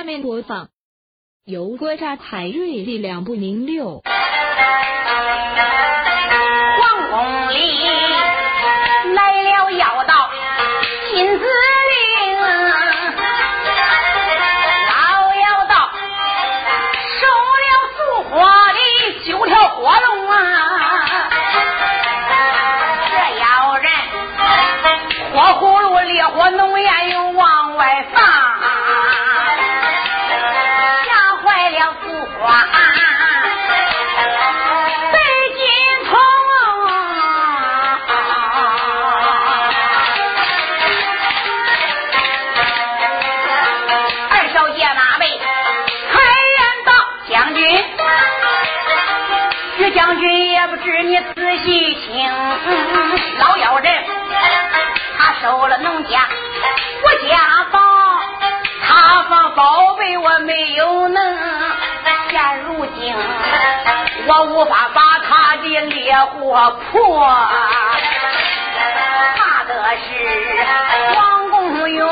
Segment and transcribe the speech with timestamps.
[0.00, 0.70] 下面播放。
[1.44, 4.00] 油锅炸海瑞力量部零六。
[50.82, 52.32] 你仔细听，
[53.38, 54.04] 老妖人
[55.18, 56.26] 他收了农家
[57.02, 57.38] 我家
[57.70, 57.80] 宝，
[58.86, 61.38] 他放宝贝我没有能，
[62.30, 63.14] 现如今
[64.26, 67.20] 我无法把他的烈火破，
[69.36, 72.06] 怕的是王公园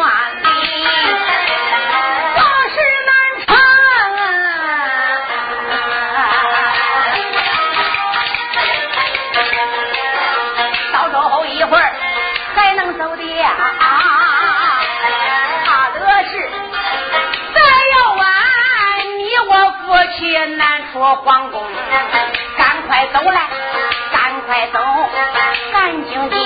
[20.39, 21.61] 也难出皇宫，
[22.57, 23.41] 赶快走来，
[24.13, 24.79] 赶快走，
[25.73, 26.39] 干净净，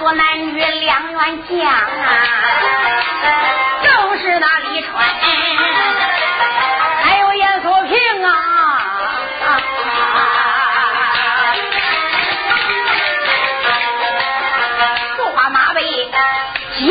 [0.00, 1.86] 多男女两员将啊，
[3.82, 5.04] 正是那李川，
[7.02, 8.28] 还有严素萍啊。
[15.16, 15.82] 绣花马背，
[16.78, 16.84] 姐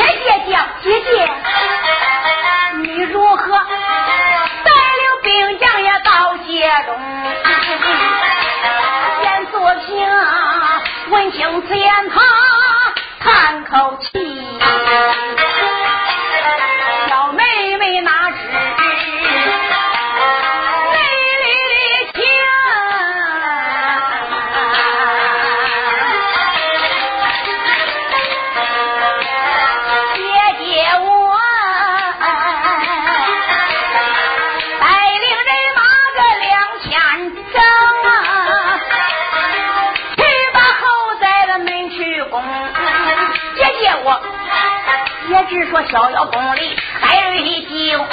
[45.51, 48.07] 只说逍遥宫里海瑞酒，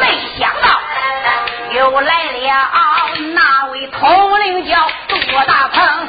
[0.00, 0.80] 没想到
[1.70, 2.66] 又来了
[3.32, 6.08] 那位统领叫杜大鹏，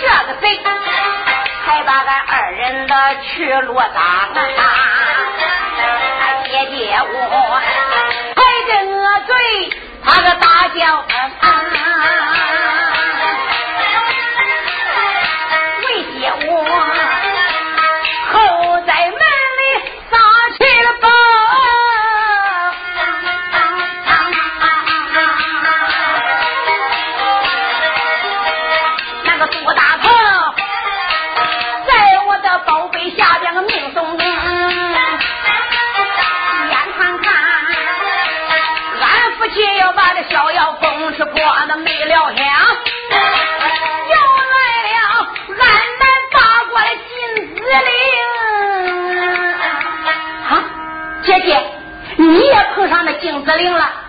[0.00, 0.60] 这个贼
[1.64, 4.34] 还把咱二人的去路挡。
[6.46, 7.60] 姐姐我
[8.34, 9.32] 还跟我嘴，
[10.04, 11.04] 他个大叫。
[41.42, 44.14] 我都没料想，又
[44.50, 44.54] 来
[44.84, 44.96] 了
[45.48, 46.02] 俺们
[46.32, 46.36] 八
[46.70, 47.12] 国的金
[47.54, 47.68] 子玲
[50.48, 50.50] 啊！
[51.22, 51.48] 姐姐，
[52.16, 54.03] 你也碰上那金子玲了。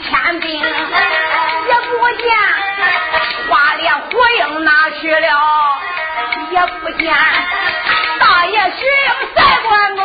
[0.00, 2.36] 天兵，也不见
[3.48, 5.28] 花脸火影哪去了，
[6.50, 7.14] 也不见
[8.18, 10.04] 大爷徐英在关公。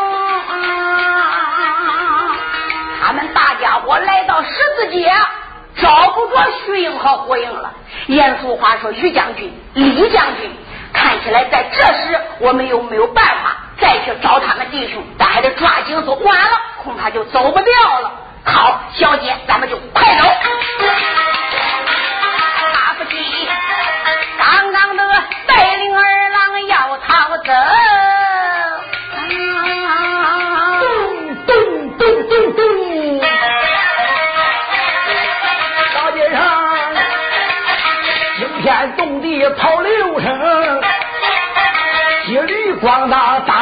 [3.03, 5.11] 他们大家伙来到十字街，
[5.75, 7.73] 找不着徐英和火影了。
[8.07, 10.51] 严肃话说：“于将军、李将军，
[10.93, 20.25] 看起来在这时我们又没有办法再去找他们弟兄，咱还得抓紧走，晚了恐怕就走不掉了。”好，小姐，咱们就快走。
[22.73, 23.15] 打不急，
[24.37, 27.53] 刚刚的带领儿郎要逃走。
[31.45, 31.53] 咚
[31.97, 32.59] 咚咚咚咚，
[35.93, 36.39] 大街上
[38.37, 40.81] 惊天动地跑六声，
[42.25, 43.60] 金里光大打。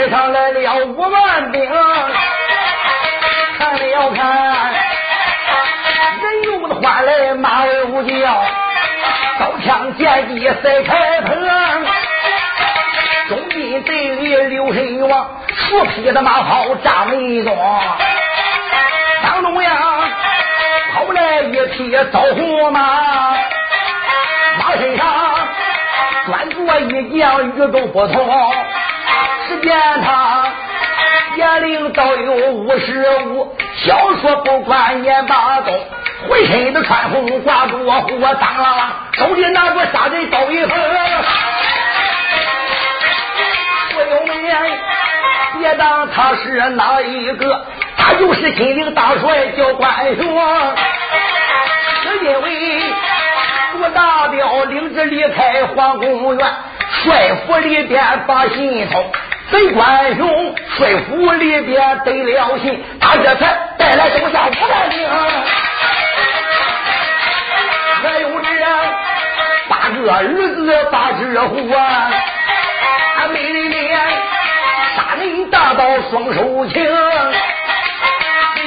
[0.00, 1.70] 街上来了五万兵，
[3.58, 4.72] 看了看，
[6.22, 8.42] 人有的欢来马儿呼叫，
[9.38, 11.38] 刀枪剑戟赛开棚，
[13.28, 17.54] 中军队里刘神王，熟披的马袍扎眉庄，
[19.22, 19.70] 当中呀。
[20.94, 22.80] 跑来一匹枣红马，
[24.58, 25.06] 马身上
[26.26, 28.54] 端坐一将与众不同。
[29.50, 30.44] 只见他
[31.34, 33.52] 年龄早有五十五，
[33.82, 35.76] 小说不管年八冬，
[36.28, 40.72] 浑身的穿红挂着火，当啷，手里拿着杀人刀一横。
[43.90, 44.36] 所有们
[45.58, 47.66] 别当他是哪一个。
[47.96, 50.24] 他就是金陵大帅，叫关雄，
[52.02, 52.82] 是因为
[53.82, 56.46] 我大彪领着离开皇宫院，
[57.02, 59.12] 帅府里边把信通，
[59.50, 65.08] 贼关雄帅府里边得了信，他这才带来手下五百兵，
[68.02, 68.48] 还有这
[69.68, 72.10] 八个儿子八只虎啊，
[73.18, 73.96] 俺妹妹
[74.96, 76.88] 杀人大刀双手擎。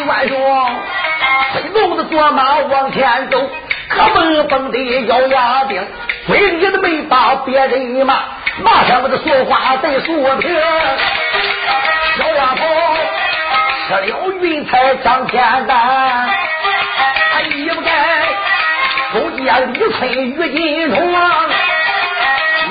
[0.05, 0.69] 万说，
[1.53, 3.49] 推动着坐马往前走，
[3.87, 5.81] 可蹦蹦的要压兵，
[6.27, 8.15] 嘴里的没把别人骂，
[8.61, 10.53] 马上我的说话得说平。
[12.17, 12.61] 小丫头
[13.87, 14.05] 吃了
[14.41, 16.29] 云彩长天丹，
[17.33, 17.91] 他一不该
[19.13, 20.95] 勾结李春与金童，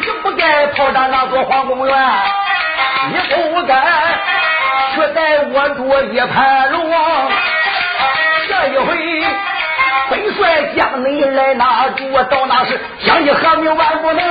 [0.00, 1.96] 一不该跑到那座皇宫院，
[3.10, 3.74] 一不该。
[4.94, 6.78] 却带我着一盘龙，
[8.46, 9.24] 这一回
[10.10, 14.22] 本帅将你来拿住，到那时想你何命万不能。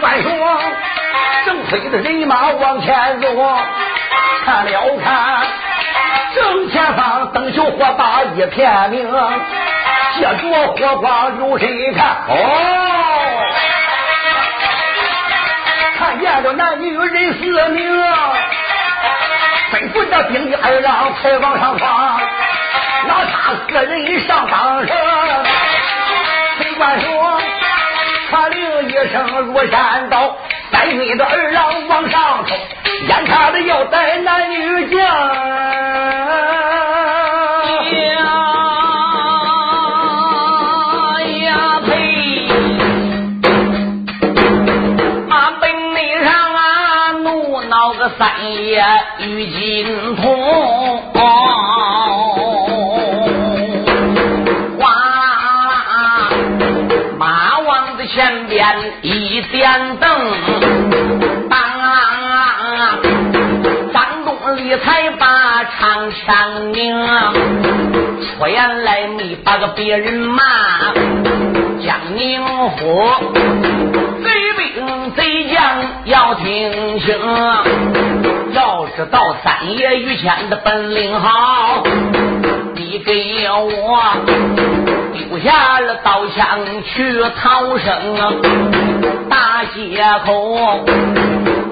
[0.00, 0.30] 万说
[1.44, 3.26] 正推着人马往前走，
[4.44, 5.46] 看了看
[6.34, 9.10] 正前方灯球火把一片明，
[10.16, 10.28] 借着
[10.70, 12.06] 火光有谁看？
[12.28, 12.34] 哦。
[15.98, 18.04] 看见了男女人四名，
[19.72, 22.20] 吩咐这兵的二郎快往上闯，
[23.08, 24.96] 老他四人上当上。
[26.60, 27.40] 陈官说，
[28.30, 28.48] 他
[29.06, 30.36] 声如山倒，
[30.72, 32.56] 三军的二郎往上冲，
[33.06, 34.98] 眼看着要带男女将。
[47.98, 48.28] 个三
[48.64, 48.84] 爷
[49.18, 51.02] 与金童，
[59.42, 60.10] 点灯，
[61.48, 61.58] 当
[63.92, 67.06] 张东里才把长枪拧，
[68.20, 70.42] 出言来没把个别人骂，
[71.84, 72.42] 江宁
[72.76, 73.10] 府。
[74.24, 75.56] 贼兵贼将
[76.04, 77.16] 要听清，
[78.52, 81.82] 要知道三爷于谦的本领好，
[82.74, 84.02] 你给我
[85.18, 88.16] 丢下了刀枪去逃生。
[89.28, 90.84] 大街口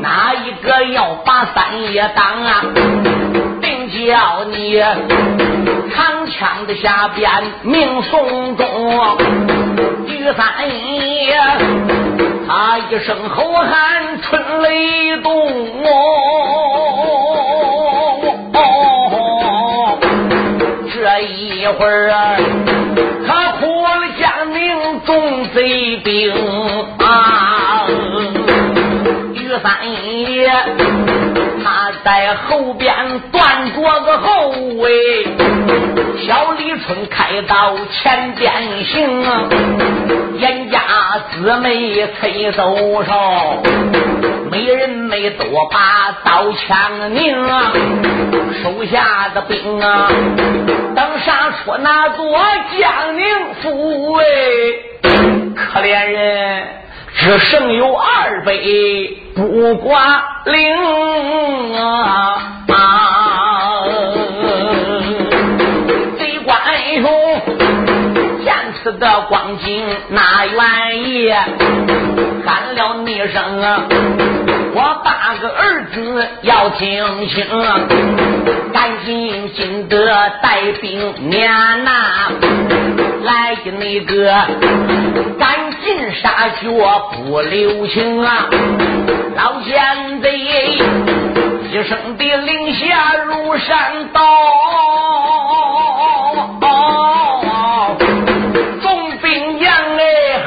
[0.00, 2.64] 哪一个要把三爷当啊？
[3.62, 4.82] 定叫你
[5.94, 7.30] 长枪的下边
[7.62, 8.66] 命送终，
[10.06, 10.44] 于三
[10.96, 11.36] 爷。
[12.48, 15.32] 他一声吼喊，春雷动
[15.84, 15.88] 哦，
[20.92, 21.35] 这一
[21.72, 22.36] 会儿啊，
[23.26, 26.32] 他破了江宁众贼兵
[26.98, 27.86] 啊，
[29.34, 30.50] 于三爷
[31.64, 32.94] 他在后边
[33.32, 35.24] 断着个后卫，
[36.26, 38.52] 小李春开到前边
[38.84, 39.24] 行。
[40.38, 40.80] 严家
[41.32, 43.62] 姊妹催手手，
[44.56, 47.36] 没人没多把刀枪拧，
[48.62, 50.08] 手下的兵啊，
[50.94, 52.26] 等杀出那座
[52.80, 53.26] 江宁
[53.60, 54.24] 府哎，
[55.54, 56.68] 可怜人
[57.18, 58.54] 只剩有二百
[59.34, 62.52] 不挂零啊！
[69.00, 71.28] 的光景那愿意
[72.46, 73.82] 喊了你声啊！
[74.76, 77.46] 我八个儿子要听清，
[78.74, 79.96] 赶紧进得
[80.42, 82.30] 带兵撵呐！
[83.24, 84.34] 来的那个
[85.38, 86.68] 赶尽杀绝
[87.14, 88.50] 不留情啊！
[89.34, 94.20] 老奸贼一声的令下如山倒。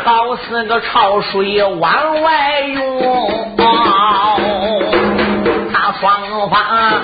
[0.03, 3.57] 好似个潮水往外涌，
[5.71, 7.01] 他双方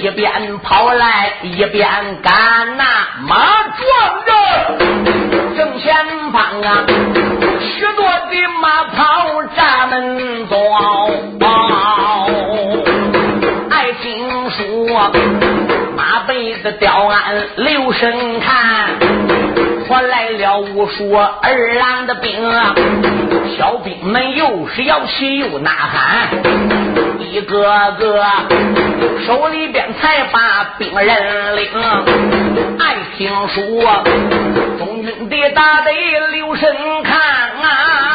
[0.00, 1.88] 一边跑来一边
[2.22, 2.84] 赶呐，
[3.26, 3.36] 马
[3.78, 4.30] 撞着
[5.56, 5.94] 正前
[6.30, 6.84] 方啊，
[7.60, 10.56] 许多的马跑闸门东，
[13.70, 15.10] 爱听说
[15.96, 19.13] 马背子吊鞍留神看。
[19.86, 22.32] 传来了无数二郎的兵，
[23.56, 26.28] 小兵们又是摇旗又呐喊，
[27.20, 28.24] 一个个
[29.26, 31.68] 手里边才把兵人领。
[32.78, 34.02] 爱听说
[34.78, 35.92] 中军的大队
[36.32, 38.13] 留神看啊，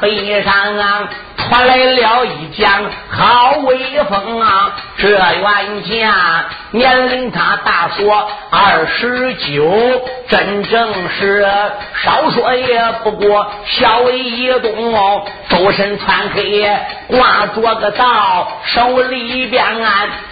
[0.00, 1.10] 背上啊
[1.50, 2.70] 传来了一将
[3.10, 4.70] 好威风啊！
[4.96, 6.14] 这员将
[6.70, 11.44] 年龄他大说二十九，真正是
[12.04, 16.70] 少说也不过小一动，周身穿黑，
[17.08, 19.64] 挂着个刀，手里边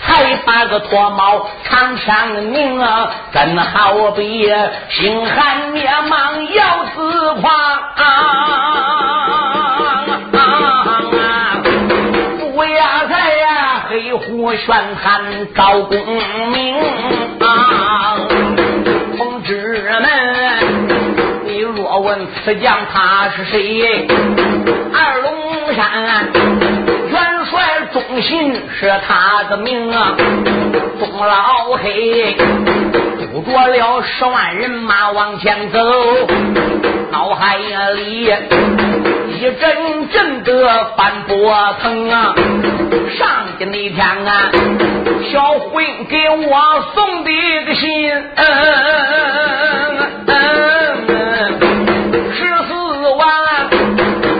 [0.00, 4.48] 还把个脱帽长枪拧啊，真好比
[4.88, 7.52] 星寒灭亡要自狂
[7.96, 9.67] 啊！
[14.48, 15.20] 黑虎玄坛
[15.54, 15.98] 招功
[16.52, 16.74] 名
[17.40, 18.16] 啊，
[19.18, 20.08] 同志们，
[21.44, 24.08] 你若问此将他是谁？
[24.94, 26.02] 二龙山
[27.10, 27.60] 元帅
[27.92, 30.16] 忠信是他的名啊，
[30.98, 32.34] 钟老黑
[33.20, 35.78] 督着了十万人马往前走，
[37.10, 38.32] 脑海里
[39.28, 42.34] 一阵阵的翻波腾啊。
[43.10, 44.50] 上的那天啊，
[45.30, 47.30] 小辉给我送的
[47.66, 50.32] 个信，嗯嗯嗯
[51.08, 51.58] 嗯
[52.12, 52.38] 嗯十
[52.68, 52.72] 四
[53.16, 53.20] 万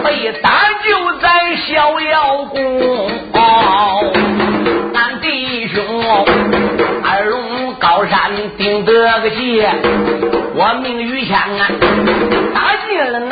[0.03, 0.49] 被打
[0.85, 0.87] 就
[1.19, 4.11] 在逍遥宫哦。
[4.93, 5.83] 俺弟兄
[7.03, 9.69] 二龙高山顶得个劫，
[10.55, 11.67] 我命于天啊，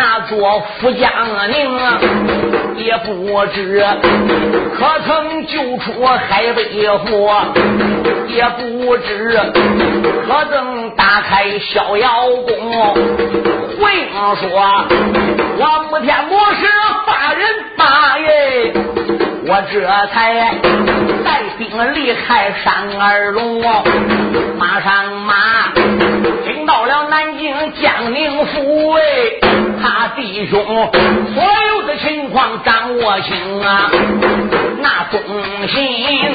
[0.07, 1.11] 那那座福江
[1.51, 1.99] 宁啊，
[2.77, 3.85] 也不知
[4.79, 6.63] 可曾救出海北
[7.05, 7.29] 府，
[8.27, 9.37] 也不知
[10.25, 12.95] 可曾打开逍遥宫。
[13.77, 14.85] 回应说，
[15.57, 16.65] 我穆天魔是
[17.05, 17.45] 大人
[17.75, 18.71] 大爷，
[19.45, 19.81] 我这
[20.13, 20.55] 才
[21.25, 23.61] 带兵离开山二龙，
[24.57, 25.73] 马上马
[26.45, 29.01] 进到了南京江宁府哎，
[29.81, 30.63] 他弟兄
[31.33, 33.89] 所有的情况掌握清啊，
[34.79, 35.21] 那忠
[35.67, 36.33] 心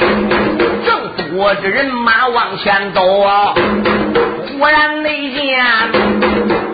[0.85, 3.53] 正多着人马往前走啊，
[4.47, 5.63] 忽然内见。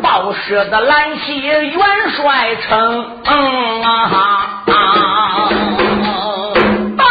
[0.02, 1.72] 报社的蓝旗元
[2.16, 3.06] 帅称
[3.84, 4.64] 啊，
[6.98, 7.04] 报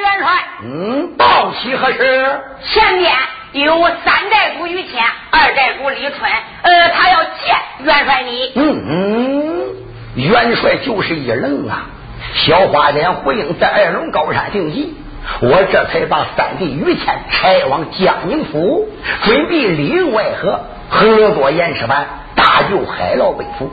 [0.00, 0.26] 元帅，
[0.62, 2.40] 嗯，报喜何事？
[2.72, 3.10] 前边
[3.52, 6.30] 有三代主于谦，二代主李春，
[6.62, 8.52] 呃，他要见元帅你。
[8.54, 9.66] 嗯嗯，
[10.14, 11.86] 元帅就是一愣啊。
[12.34, 14.94] 小花脸回应在二龙高山定计，
[15.40, 18.88] 我这才把三弟于谦差往江宁府，
[19.24, 22.06] 准备里应外合，合作严世蕃。
[22.36, 23.70] 大救海老北府，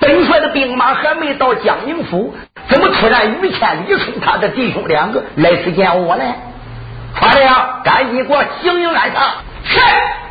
[0.00, 2.34] 本帅的兵马还没到江宁府，
[2.68, 6.24] 怎么突然于谦、李春他的弟兄两个来此见我呢？
[7.20, 9.22] 船长，赶紧给我行营安上。
[9.62, 9.78] 是，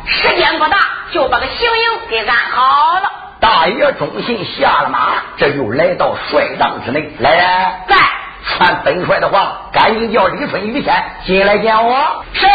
[0.06, 0.76] 时间不大，
[1.12, 3.10] 就把个行营给安好了。
[3.38, 7.12] 大爷忠信下了马，这又来到帅帐之内。
[7.20, 7.46] 来人，
[7.88, 7.96] 在
[8.44, 10.92] 传本帅的话，赶紧叫李春、于谦
[11.24, 12.24] 进来见我。
[12.34, 12.46] 是。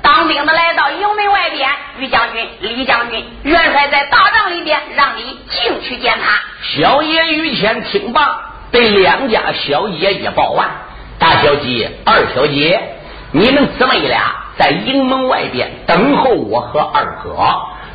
[0.00, 6.40] 当兵的来到营门外边，于将军、李将军，元帅在大帐里边，让你进去见他。
[6.62, 10.70] 小爷于谦听罢，对两家小姐也报案：
[11.18, 12.95] 大小姐、二小姐，
[13.36, 17.36] 你们姊妹俩在营门外边等候我和二哥，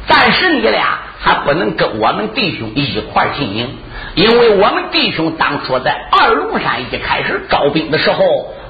[0.08, 3.76] 暂时你俩还不能跟我们弟兄一块进营。
[4.14, 8.24] 因为我们弟兄当初在二龙山一开始招兵的时候，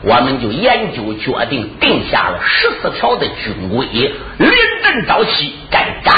[0.03, 3.85] 我们就研究决定定下了十四条的军规，
[4.37, 4.49] 临
[4.81, 6.15] 阵招齐该斩。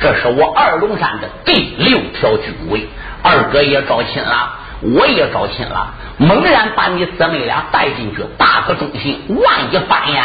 [0.00, 2.88] 这是我二龙山的第六条军规。
[3.22, 10.24] 二哥也招亲了，我也招亲了，猛然把你姊妹俩带进去，大可忠心，万一翻眼，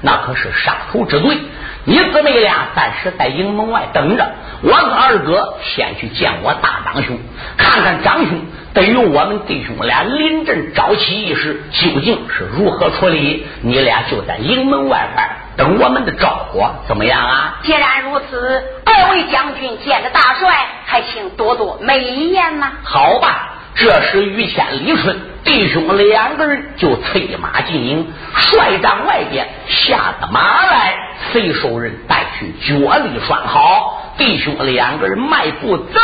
[0.00, 1.38] 那可是杀头之罪。
[1.84, 7.18] 你姊妹俩暂时在营门外等着，我跟二哥先去见我大长兄，
[7.56, 8.40] 看看长兄
[8.72, 13.46] 对于我们弟兄俩临阵招起一事究竟是如何处理。
[13.62, 17.58] 你俩就在营门外边等我们的招呼，怎么样啊？
[17.62, 22.72] 既然如此，二位将军见着大帅，还请多多美言呐。
[22.84, 23.48] 好吧。
[23.74, 30.94] 这时，于谦、李春弟兄两个人就催马进营，帅帐外边下的马来，
[31.32, 36.00] 随手人带去脚力拴好，弟兄两个人迈步走，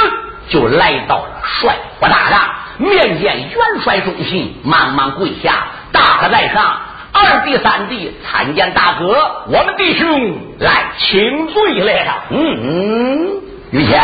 [0.49, 2.41] 就来到了帅府大帐，
[2.79, 6.81] 面见元帅忠信，忙忙跪下，大哥在上，
[7.13, 12.15] 二弟三弟参见大哥，我们弟兄来请罪来了。
[12.31, 14.01] 嗯嗯，于谦，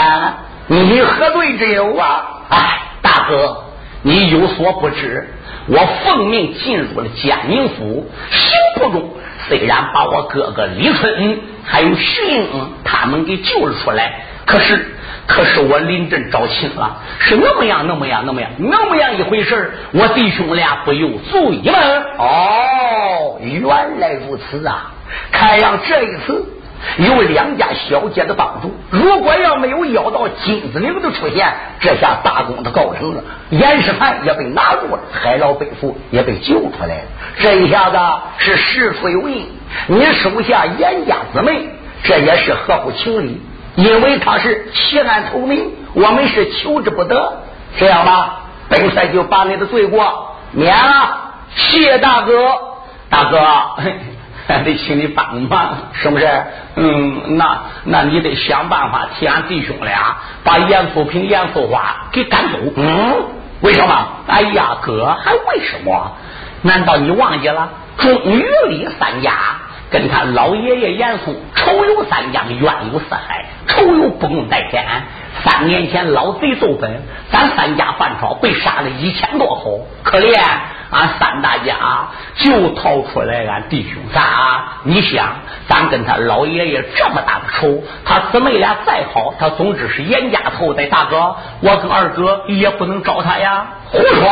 [0.66, 2.26] 你何罪之有啊？
[2.50, 2.80] 哎。
[3.04, 3.64] 大哥，
[4.00, 5.28] 你有所不知，
[5.68, 9.10] 我奉命进入了江宁府，行不中
[9.46, 12.48] 虽然把我哥哥李春还有徐英
[12.82, 22.06] 他们给救了出来，可是可是我临阵招亲了，是那么样那么样那么样那么样一回事我弟兄俩不由罪了。
[22.18, 24.92] 哦，原来如此啊！
[25.30, 26.53] 看样这一次。
[26.98, 33.22] 有两家小姐的帮助，如果要没有妖道金子岭的出现，这下大功都告成了。
[33.50, 37.04] 严世蕃也被拿住了，海老北府也被救出来了。
[37.38, 37.98] 这一下子
[38.38, 39.46] 是事出有因，
[39.86, 41.68] 你手下严家姊妹，
[42.02, 43.42] 这也是合乎情理，
[43.76, 47.42] 因为他是弃暗投明，我们是求之不得。
[47.76, 51.22] 这样吧，本帅就把你的罪过免了。
[51.56, 52.32] 谢大哥，
[53.08, 53.38] 大哥。
[54.46, 56.28] 还 得请你帮忙，是不是？
[56.76, 62.58] 嗯，那那你得想办法替俺弟兄俩把严富平、严富花给赶走。
[62.76, 63.26] 嗯，
[63.60, 64.08] 为什么？
[64.26, 66.12] 哎呀，哥，还为什么？
[66.62, 67.70] 难道你忘记了？
[67.96, 69.32] 忠于李三家
[69.90, 74.84] 跟他老爷爷严嵩仇有三江，冤有四海，仇有不共戴天。
[75.42, 80.38] 三年前老贼奏本，咱三家犯朝被杀了一千多口，可怜。
[80.90, 84.20] 俺三大家就逃出来，俺弟兄仨。
[84.84, 85.26] 你想，
[85.66, 91.34] 咱跟他老爷爷这么大的仇，他姊妹俩再好，他总之是严家头的大哥。
[91.60, 93.66] 我跟二哥也不能找他呀。
[93.90, 94.30] 胡说！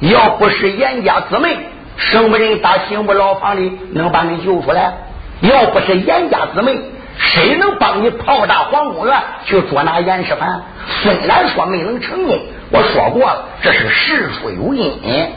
[0.00, 1.56] 要不是严家姊妹，
[1.96, 4.92] 什么人打刑部牢房里能把你救出来？
[5.40, 6.78] 要不是严家姊妹，
[7.22, 10.60] 谁能帮你炮打皇宫院去捉拿严世蕃？
[11.02, 12.38] 虽然说没能成功，
[12.70, 15.30] 我说过了，这是事出有因。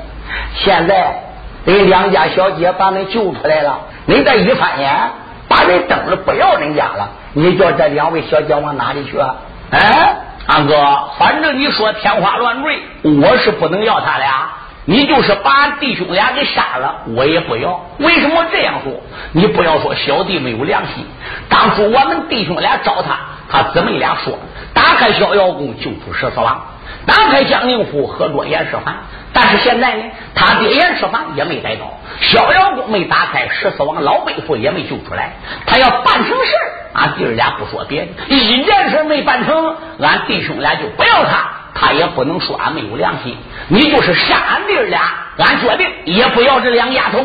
[0.56, 1.21] 现在
[1.63, 5.12] 人两家小姐把你救出来了，你再一翻眼，
[5.48, 9.36] 把人登了，不要人家了，你叫这两位小姐往哪里去啊？
[9.71, 10.15] 哎，
[10.48, 10.76] 安哥，
[11.19, 14.50] 反正你说天花乱坠，我是不能要他俩。
[14.88, 17.84] 你就是把俺弟兄俩给杀了，我也不要。
[17.98, 18.93] 为什么这样说？
[19.32, 21.06] 你不要说小弟没有良心。
[21.50, 23.17] 当初我们弟兄俩找他，
[23.50, 24.38] 他姊妹俩说
[24.74, 26.63] 打开逍遥宫救出十四王，
[27.08, 28.93] 打开江宁府合作严世蕃。
[29.34, 30.04] 但是现在呢，
[30.36, 35.34] 他爹严世蕃也没逮到，逍遥宫没打开，十四王老背负也没救出来。
[35.65, 36.54] 他要办成事
[36.93, 41.50] 俺弟儿俩不说别的，一件事没办成，俺弟兄俩就不要他。
[41.77, 45.01] 他也不能说俺没有良心，你就是杀俺弟俩，
[45.38, 47.19] 俺决定也不要这两丫头。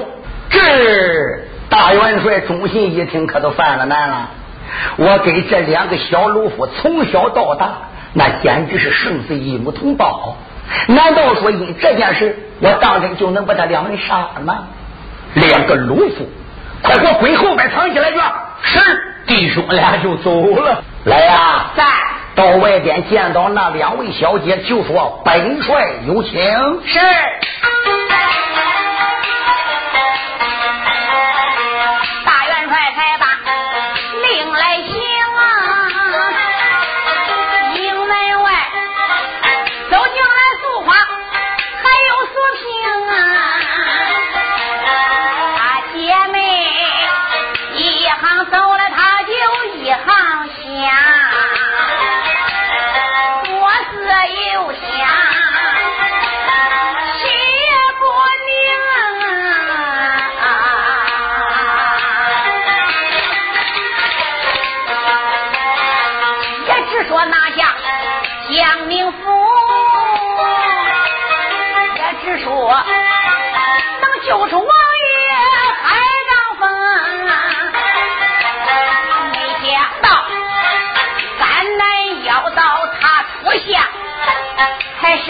[0.51, 0.59] 这
[1.69, 4.29] 大元帅忠信一听，可都犯了难了。
[4.97, 7.71] 我给这两个小鲁夫从小到大，
[8.13, 10.37] 那简直是生死一母同胞。
[10.89, 14.65] 难道说因这件事，我当真就能把他两人杀了吗？
[15.35, 16.29] 两个鲁夫，
[16.83, 18.19] 快给我滚后边藏起来去！
[18.63, 18.81] 是，
[19.27, 20.83] 弟兄俩就走了。
[21.05, 21.85] 来呀，在。
[22.35, 26.33] 到外边见到那两位小姐，就说本帅有请。
[26.85, 26.99] 是。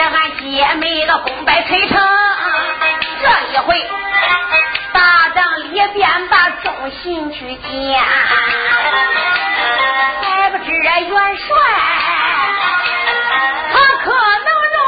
[0.03, 2.01] 是俺姐妹的功败垂成，
[3.21, 3.87] 这一回
[4.95, 8.03] 大帐里边把忠信去见，
[10.23, 11.55] 还不知元帅
[13.75, 14.81] 他可能容？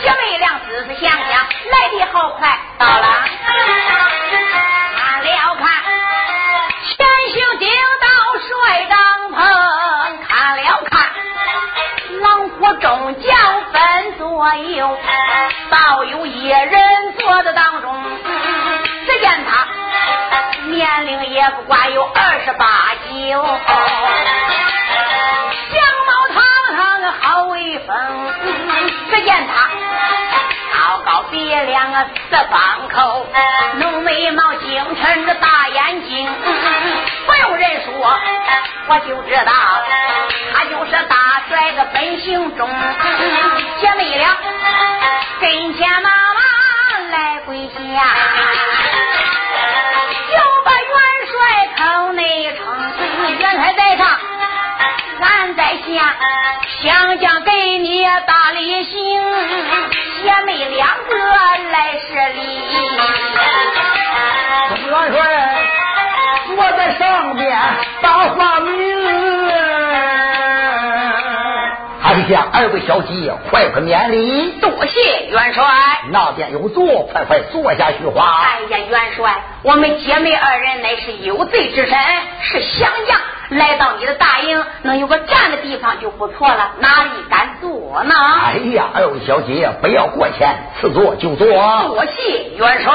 [0.00, 2.58] 姐妹俩仔细想想，来的好快，
[14.38, 14.96] 左右
[15.68, 16.70] 倒有一人
[17.18, 17.92] 坐在当中，
[19.04, 19.66] 只见他
[20.68, 23.42] 年龄也不管有二十八九，
[25.72, 25.82] 相
[27.20, 27.96] 好威风。
[29.10, 29.70] 只见他
[30.72, 33.26] 高高鼻梁啊四方口，
[33.76, 36.28] 浓眉毛精神的大眼睛，
[37.26, 38.18] 不用人说
[38.86, 39.52] 我就知道
[40.54, 42.68] 他就是大帅的本性中。
[43.80, 44.36] 姐妹俩
[45.40, 46.40] 跟前妈妈
[47.10, 47.78] 来跪下，
[50.30, 50.88] 就把元
[51.30, 51.34] 帅
[51.76, 52.58] 口内称，
[53.38, 54.06] 元帅在上，
[55.20, 56.16] 俺在下，
[56.82, 59.22] 想想给你大礼行，
[60.22, 61.16] 姐妹两个
[61.72, 62.40] 来施礼。
[64.86, 65.18] 元帅，
[66.56, 67.58] 我在上边
[68.00, 69.67] 把话明。
[72.28, 75.64] 向二位小姐快快免礼，多谢元帅。
[76.10, 78.44] 那边有座，快快坐下叙话。
[78.44, 81.98] 哎呀，元帅，我们姐妹二人乃是有罪之身，
[82.40, 83.18] 是降将，
[83.58, 88.14] 来到你的大营，能有个站的地方就不错了，哪里敢坐呢？
[88.44, 91.46] 哎呀，二位小姐不要过谦，赐座就坐。
[91.46, 92.94] 多谢元帅。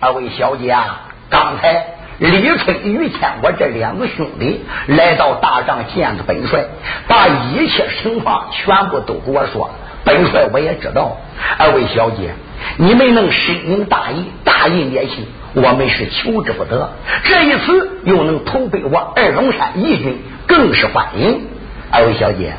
[0.00, 1.95] 二位小姐啊，刚才。
[2.18, 6.64] 李春、于谦，我这两个兄弟来到大帐见着本帅，
[7.06, 9.70] 把一切情况全部都给我说。
[10.02, 11.18] 本帅我也知道，
[11.58, 12.34] 二位小姐，
[12.78, 16.92] 你们能深明大义，大义灭亲，我们是求之不得。
[17.24, 21.48] 这一次又能投奔我二龙山义军，更是欢迎。
[21.90, 22.52] 二位小姐，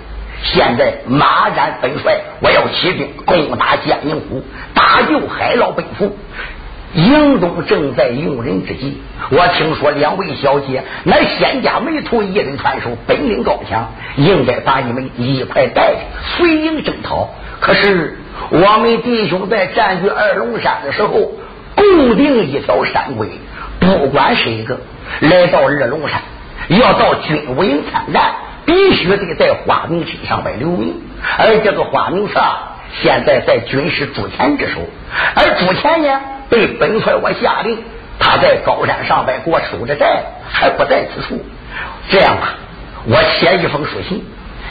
[0.44, 4.44] 现在马然本帅，我要起兵攻打江宁府，
[4.76, 6.16] 搭救海老本府。
[6.94, 16.00] 营中正在用人之际，我听说两位小姐乃仙家门徒，一人传授，本领高强，应该把你们一块带着
[16.38, 17.30] 随营征讨。
[17.60, 18.18] 可是
[18.50, 21.34] 我们弟兄在占据二龙山的时候，
[21.76, 23.28] 固定一条山规，
[23.80, 24.80] 不管谁个
[25.20, 26.22] 来到二龙山，
[26.70, 28.34] 要到军务营参战，
[28.66, 30.96] 必须得在花名册上边留名。
[31.38, 32.40] 而这个花名册
[33.02, 34.80] 现在在军师朱钱之手，
[35.36, 37.78] 而朱钱呢，被本帅我下令，
[38.20, 41.44] 他在高山上边给我守着寨，还不在此处。
[42.10, 42.56] 这样吧，
[43.06, 44.24] 我写一封书信，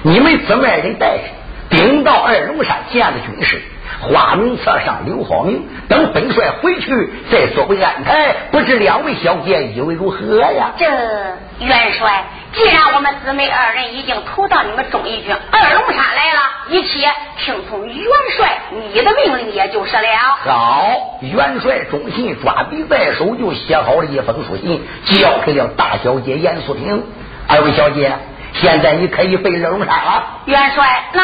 [0.03, 1.25] 你们怎么人带着，
[1.69, 3.61] 顶到二龙山见了军师，
[4.01, 8.35] 花名册上留好名，等本帅回去再作为安排。
[8.51, 10.73] 不知两位小姐以为如何呀？
[10.79, 12.25] 这元帅，
[12.57, 16.41] 既然我们姊妹二人已经投到你们忠义军二龙山来了，
[16.71, 17.07] 一切
[17.39, 20.09] 听从元帅你的命令，也就是了。
[20.43, 27.05] 好，元帅忠信抓笔在手，就写好了一封书信，交给了大小姐严素萍。
[27.47, 28.17] 二位小姐，
[28.55, 30.25] 现在你可以回二龙山了。
[30.47, 31.23] 元帅，那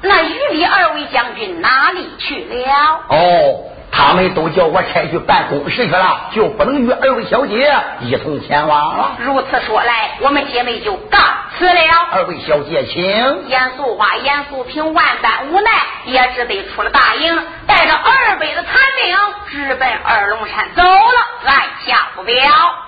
[0.00, 3.02] 那与李二位将军哪里去了？
[3.08, 3.60] 哦，
[3.94, 9.12] 他们都叫我差去办公事去了，就不能与二位小姐一同前往了。
[9.18, 11.18] 如此说来，我们姐妹就告
[11.58, 11.80] 辞了。
[12.10, 13.02] 二位小姐，请。
[13.48, 15.70] 严素花、严素萍万般无奈，
[16.06, 19.16] 也只得出了大营，带着二辈的残兵，
[19.50, 21.18] 直奔二龙山走了。
[21.44, 22.34] 按下不表。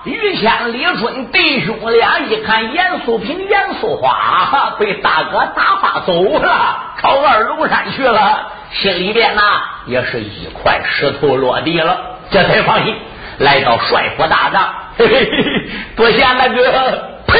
[0.05, 8.47] 于谦、李春弟兄俩一看严素萍、严素花被大哥打发走了，朝二龙山去了，
[8.81, 9.41] 心里边呐
[9.87, 12.95] 也是一块石头落地了，这才放心。
[13.37, 17.37] 来到帅府大帐，嘿嘿嘿，多谢那个，呸！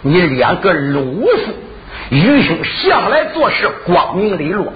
[0.00, 1.52] 你两个鲁夫，
[2.10, 4.72] 愚兄向来做事光明磊落，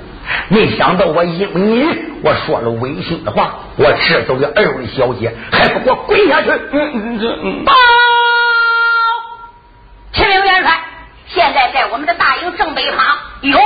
[0.48, 1.86] 没想到我因为你
[2.22, 6.50] 我说了违心的话，我这走给二位小姐，还不给我跪下去？
[6.50, 7.64] 嗯嗯嗯。
[7.64, 7.72] 报，
[10.12, 10.80] 启禀元帅，
[11.28, 13.58] 现在在我们的大营正北旁有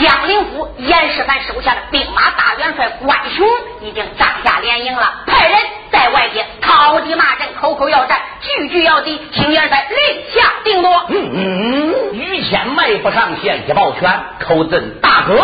[0.00, 3.46] 江陵府严世蕃手下的兵马大元帅关雄
[3.80, 5.58] 已经扎下连营了，派人
[5.90, 9.98] 在外界讨敌骂阵，口口要战，句句要敌，请元帅令
[10.32, 11.06] 下定夺。
[11.08, 15.34] 嗯嗯，于谦迈步上前一抱拳，口赠大哥，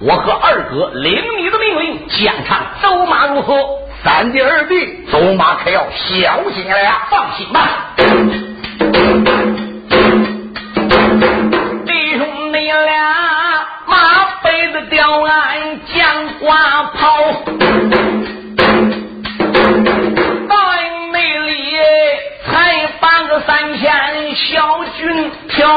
[0.00, 3.54] 我和二哥领你的命令，疆场走马如何？
[4.02, 7.08] 三弟二弟走马可要小心了呀！
[7.10, 7.94] 放心吧，
[15.28, 17.20] 的吊鞍将挂炮，
[20.48, 21.76] 大营内里
[22.46, 25.68] 才把个三千小军票。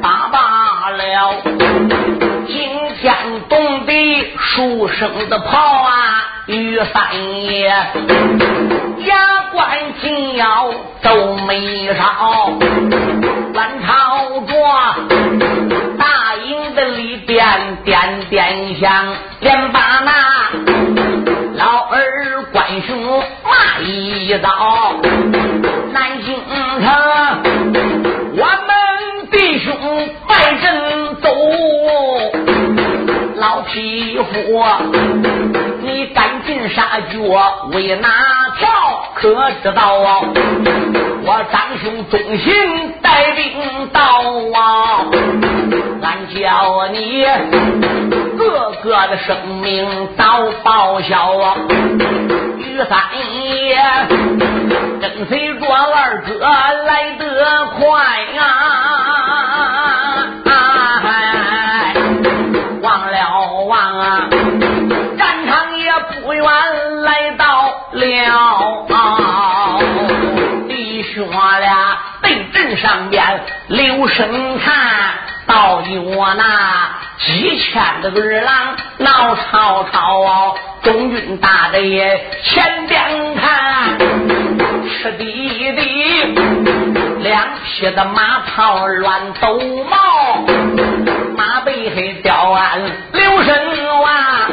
[0.00, 1.34] 打罢了，
[2.46, 3.14] 惊天
[3.50, 5.83] 动地数声的炮
[6.46, 7.68] 于三爷
[9.06, 9.16] 牙
[9.50, 10.70] 关紧咬
[11.02, 12.52] 皱眉梢，
[13.54, 14.54] 乱朝着
[15.98, 17.46] 大营的里边
[17.82, 19.06] 点点响，
[19.40, 20.12] 连把那
[21.54, 24.96] 老二关兄骂一遭。
[25.92, 26.34] 南京
[26.82, 26.86] 城，
[28.36, 29.74] 我们弟兄
[30.28, 31.28] 败阵走，
[33.36, 34.62] 老匹夫，
[37.18, 38.08] 我为哪
[38.58, 38.68] 条？
[39.14, 40.20] 可知道啊？
[41.26, 44.00] 我张兄忠心带兵到
[44.52, 45.06] 啊，
[46.02, 47.24] 俺叫你
[48.36, 51.56] 个个的生命到报销啊！
[52.58, 52.98] 于三
[53.42, 53.78] 爷
[55.00, 57.82] 跟随着二哥来得快
[58.38, 58.42] 啊！
[68.22, 69.80] 到了，
[70.68, 74.74] 弟兄俩对阵上边留神看。
[75.46, 75.82] 到
[76.16, 83.98] 我那几千的儿郎闹吵吵，中军大队前边看，
[84.88, 86.34] 吃滴滴，
[87.18, 90.46] 两匹的马套乱抖毛，
[91.36, 92.80] 马背黑吊鞍
[93.12, 94.43] 留神哇，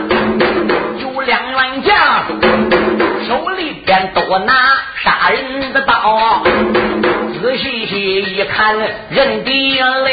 [4.32, 4.54] 我拿
[5.04, 6.42] 杀人的刀。
[7.34, 8.78] 仔细细一看，
[9.10, 10.10] 认定了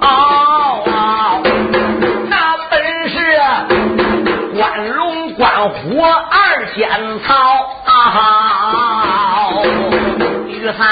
[0.00, 1.38] 啊！
[2.28, 3.38] 那本是
[4.56, 6.90] 关龙、关虎二仙
[7.20, 7.32] 草
[7.84, 9.52] 啊！
[10.48, 10.82] 于三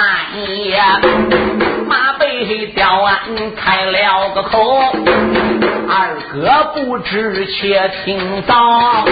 [0.65, 0.81] 爷
[1.89, 3.19] 马背吊鞍
[3.57, 4.95] 开了个口，
[5.89, 9.05] 二哥不知且听早，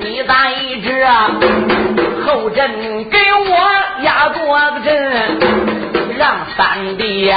[0.00, 1.06] 你咋一知
[2.24, 5.38] 后阵给我压多个阵，
[6.16, 7.32] 让三弟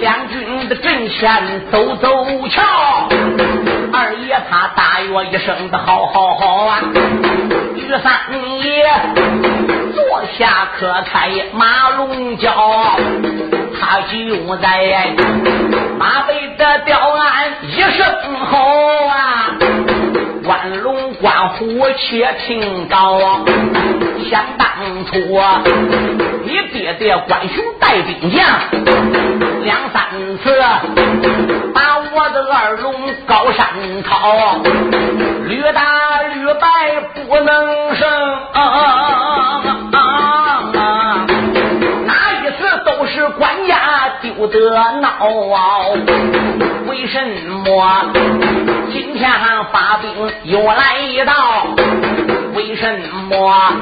[0.00, 2.62] 将军的阵前走走瞧。
[3.92, 6.80] 二爷他大约一声的好好好啊，
[7.74, 8.12] 于三
[8.62, 8.90] 爷
[9.94, 12.96] 坐下可开马龙轿，
[13.78, 15.14] 他就在
[15.98, 18.06] 马背的吊鞍一声
[18.46, 19.56] 吼啊。
[20.44, 22.96] 关龙关虎且听着，
[24.28, 24.66] 想当
[25.06, 25.62] 初啊
[26.44, 28.44] 你爹爹关雄带兵将
[29.62, 30.02] 两三
[30.42, 30.60] 次，
[31.72, 32.92] 把我的二龙
[33.24, 34.56] 高山讨，
[35.46, 36.66] 屡打屡败
[37.28, 38.10] 不能胜，
[38.52, 39.71] 哪
[44.52, 45.08] 得闹，
[46.86, 47.18] 为什
[47.64, 48.12] 么？
[48.92, 49.30] 今天
[49.72, 51.66] 发兵又来到，
[52.54, 53.72] 为什么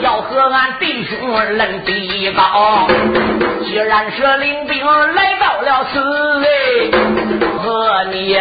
[0.00, 2.88] 要和俺弟兄论比高？
[3.64, 6.00] 既然是领兵来到了此
[6.42, 6.90] 地，
[7.58, 8.36] 和你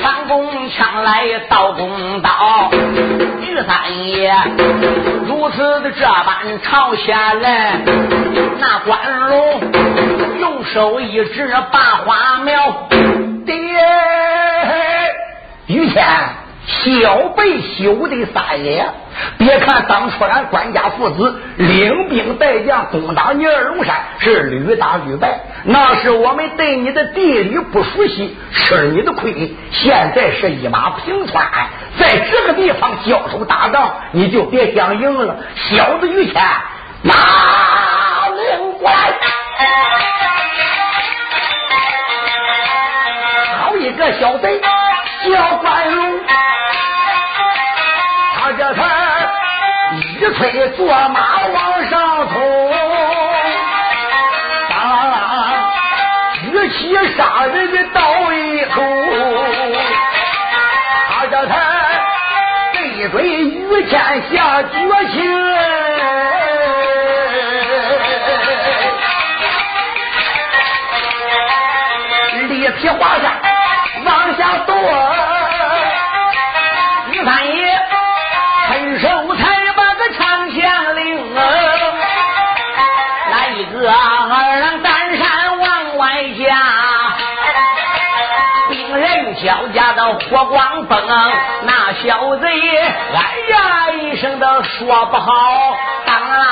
[0.00, 2.70] 抢弓枪来刀弓刀，
[3.42, 4.34] 于三爷
[5.26, 7.82] 如此的这般朝下来，
[8.58, 8.98] 那关
[9.28, 9.60] 龙
[10.64, 12.88] 手一指把花苗。
[15.66, 16.04] 于谦，
[16.66, 18.86] 小辈休的三爷，
[19.38, 29.56] 别看当初俺官家父子领兵带将攻打你二龙山是屡打屡败，那是我们对你的地理不熟悉，吃你的亏。
[29.70, 31.46] 现在是一马平川，
[31.98, 35.36] 在这个地方交手打仗，你就别想赢了。
[35.54, 36.42] 小子于谦，
[37.02, 37.14] 拿
[38.28, 39.14] 令过来！
[43.96, 44.60] 个小贼！
[45.24, 46.20] 叫关龙，
[48.36, 48.80] 他这才
[49.96, 49.98] 一
[50.34, 52.72] 催坐马往上冲，
[54.70, 55.72] 啊，
[56.34, 58.82] 举起杀人的刀一口，
[61.08, 61.52] 他这才
[62.72, 64.68] 对准于天下绝
[65.10, 65.43] 情，
[74.66, 74.74] 多，
[77.10, 77.80] 李三爷
[78.66, 81.34] 陈寿才把个长枪领，
[83.30, 83.90] 来一个。
[83.90, 86.42] 二郎担山往外下，
[88.68, 91.06] 兵人交加的火光崩，
[91.62, 92.48] 那小贼
[92.78, 96.46] 哎呀一声都说不好，当啷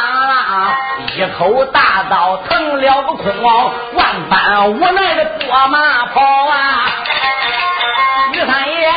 [1.17, 6.55] 一口大刀腾了个空，万般无奈的拨马跑啊！
[8.33, 8.93] 于三爷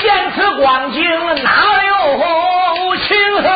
[0.00, 1.04] 见此光景，
[1.42, 1.50] 哪
[1.84, 2.16] 有
[2.96, 3.50] 情和？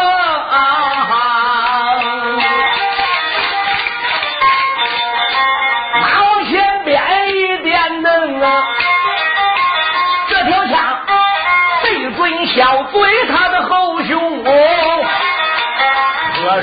[12.93, 14.53] 对他的后胸，喝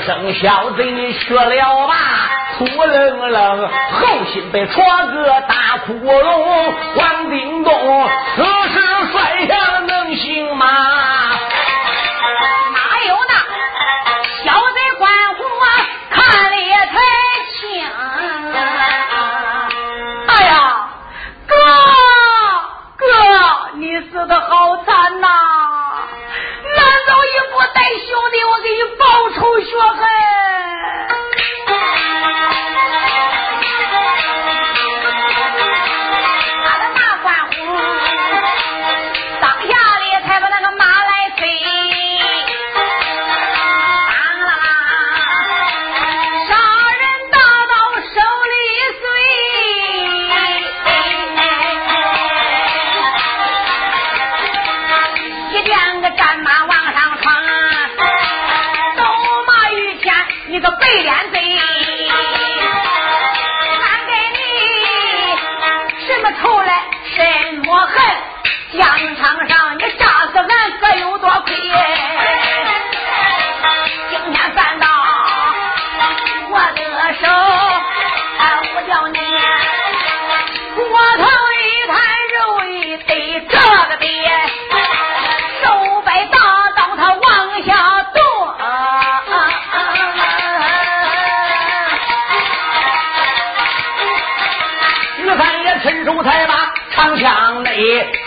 [0.00, 1.94] 声小贼，你学了吧？
[2.56, 6.72] 土愣愣，后心被戳个大窟窿。
[7.32, 7.64] 王
[8.36, 8.51] 定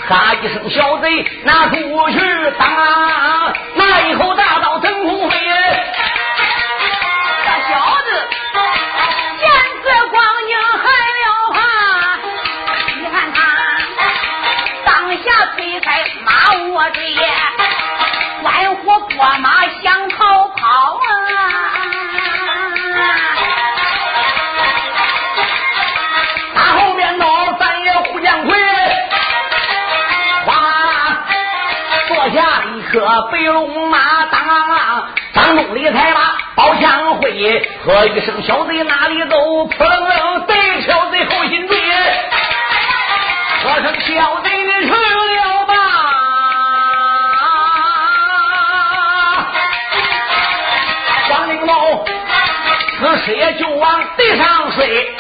[0.08, 1.76] 喊一声，小贼拿出
[2.10, 2.20] 去
[2.58, 4.44] 打，那一口大
[32.96, 34.42] 这白龙马，当
[35.34, 39.66] 当中里才把宝枪挥，喝一声小贼哪里走？
[39.66, 41.78] 扑棱棱，对小贼后心追。
[43.62, 45.74] 喝声小贼你去了吧！
[51.32, 52.06] 王灵猫，
[52.98, 55.15] 此时也就往地上睡。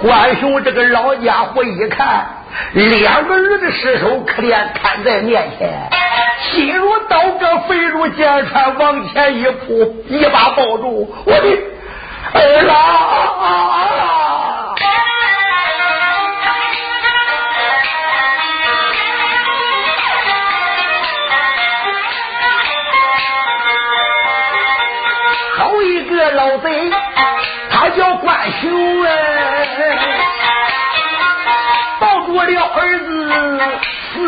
[0.00, 2.26] 关雄这个老家伙一看，
[2.72, 5.90] 两个儿子尸首可怜摊在面前，
[6.40, 11.58] 心如刀割，肺如剑穿，往前一扑，一把抱住我的
[12.32, 12.76] 儿郎。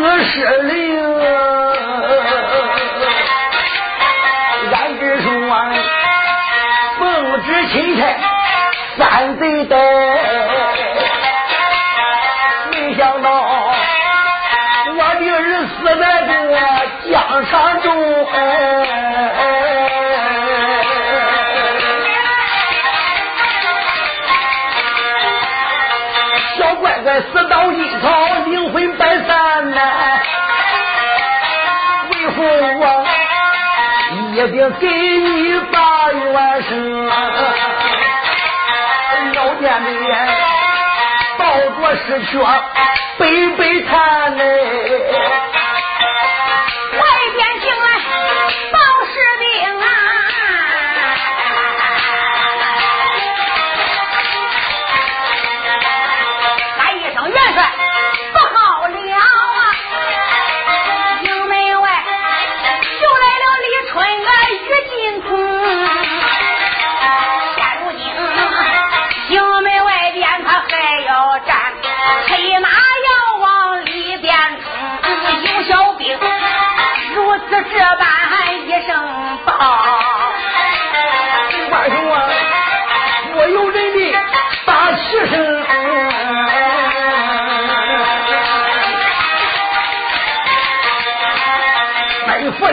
[0.03, 0.75] 四十灵。
[4.73, 5.31] 俺只说
[6.99, 8.01] 奉旨钦差
[8.99, 9.77] 三贼带，
[12.73, 13.31] 没想到
[14.89, 15.39] 我的儿
[15.69, 16.33] 死在这
[17.13, 17.15] 疆
[17.47, 17.87] 场中。
[26.59, 28.09] 小乖乖死到阴曹，
[28.47, 29.52] 灵魂百散！
[32.11, 32.43] 为父
[32.81, 32.83] 我
[34.13, 34.17] 一
[34.51, 36.73] 定给你把冤声。
[39.35, 40.29] 老见的人
[41.37, 41.45] 抱
[41.81, 42.39] 着尸躯
[43.19, 45.42] 悲悲叹嘞。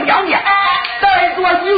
[0.06, 0.40] 两面
[1.02, 1.70] 带着你，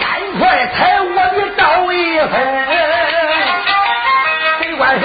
[0.00, 0.04] 赶
[0.38, 2.32] 快抬我的刀一分。
[4.60, 5.04] 贼关兄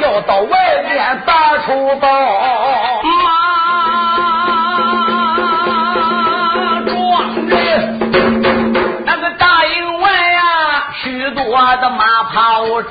[0.00, 0.58] 要到外
[0.88, 2.08] 面打出报。
[6.52, 6.90] 马壮
[7.46, 7.54] 人，
[9.04, 10.40] 那个大营外呀，
[11.02, 11.42] 许多
[11.76, 12.82] 的马炮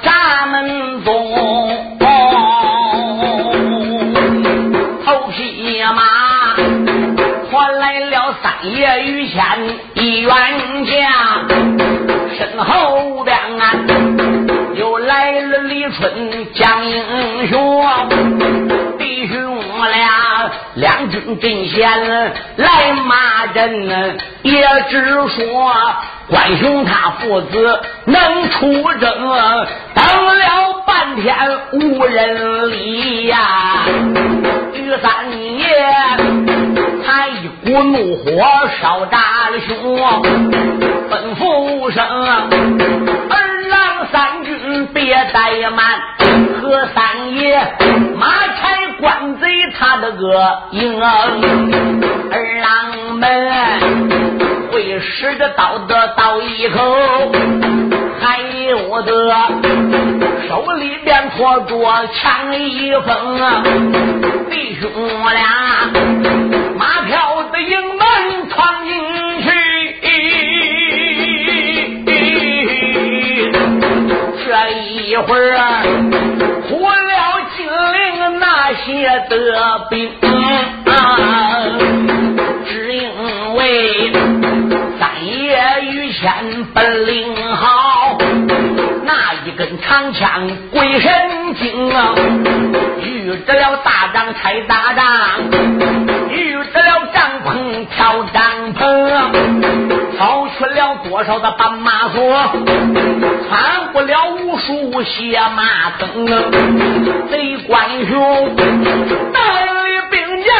[21.39, 25.73] 阵前来骂人，也只说
[26.27, 29.11] 关雄他父子能出征，
[29.95, 31.35] 等了半天
[31.73, 33.37] 无人理呀。
[34.73, 35.65] 于三爷
[37.05, 38.23] 他一股怒火
[38.81, 39.97] 烧炸了胸，
[41.09, 42.05] 吩咐声
[43.29, 45.99] 二郎三军别怠慢，
[46.61, 47.59] 何三爷
[48.17, 49.47] 马差关贼
[49.77, 53.49] 他的个营，儿郎们
[54.71, 57.31] 会使着刀的刀一口，
[58.19, 59.33] 还有得，
[60.47, 63.39] 手里边托着枪一封，
[64.49, 64.91] 弟兄
[65.31, 65.89] 俩
[66.77, 68.91] 马票子营门闯进
[69.43, 69.49] 去，
[74.45, 76.28] 这一会儿呼了金陵那
[78.73, 80.09] 些的兵。
[82.67, 83.09] 只因
[83.55, 84.11] 为
[84.99, 88.17] 三爷于谦本领好，
[89.05, 91.11] 那一根长枪鬼神
[91.55, 92.13] 精啊！
[93.01, 95.05] 遇着了大仗拆大仗，
[96.29, 98.79] 遇着了帐篷跳帐篷，
[100.19, 102.19] 跑去了多少的斑马索，
[103.47, 106.25] 穿过了无数血马坑，
[107.31, 108.55] 贼官雄
[109.33, 110.53] 带领兵将。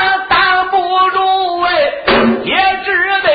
[2.43, 2.87] 也只
[3.23, 3.27] 得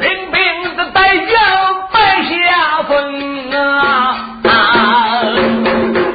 [0.00, 0.40] 领兵
[0.74, 1.32] 子带将
[1.92, 4.16] 败下风啊！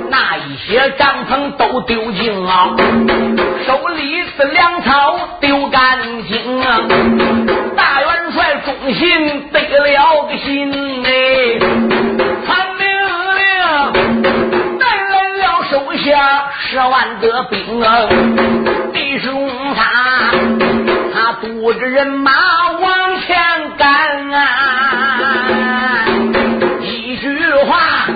[0.09, 2.75] 那一些帐篷都丢尽了，
[3.65, 6.79] 手里的粮草丢干净啊！
[7.75, 7.94] 大
[8.93, 10.71] 心得了个心
[11.03, 11.09] 哎，
[12.45, 12.85] 传命
[13.39, 13.47] 令
[14.79, 16.05] 带来了手下
[16.59, 18.07] 十万的兵啊，
[18.93, 19.81] 弟兄他。
[21.13, 22.31] 他督着人马
[22.79, 23.35] 往前
[23.77, 26.05] 赶啊！
[26.81, 27.27] 一句
[27.65, 28.07] 话，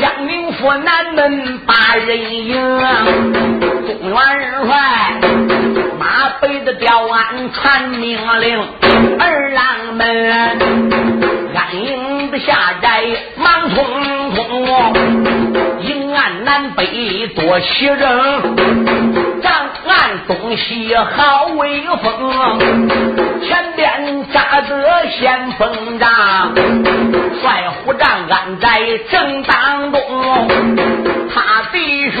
[0.00, 2.54] 江宁府南门把人迎。
[3.86, 4.16] 中元
[4.66, 4.70] 帅
[6.02, 8.68] 马背的吊鞍传命令，
[9.20, 10.58] 二郎们
[11.54, 13.04] 安营的下寨
[13.36, 14.42] 忙匆匆，
[15.80, 18.02] 迎岸南北多齐人。
[19.84, 22.58] 岸东西好威风，
[23.46, 26.54] 前边扎着先锋帐，
[27.40, 30.00] 帅虎帐安在正当中。
[31.34, 32.20] 他弟兄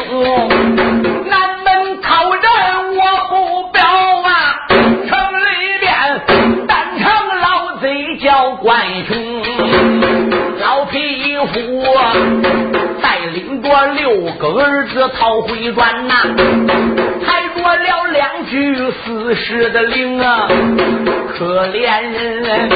[13.00, 16.14] 带领着六个儿子逃回转呐。
[17.64, 20.48] 我了两句死尸的灵啊，
[21.38, 22.68] 可怜人，